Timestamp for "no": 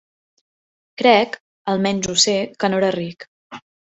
2.75-2.83